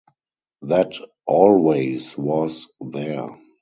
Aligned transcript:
That 0.63 0.93
always 1.27 2.17
was 2.17 2.67
there. 2.83 3.37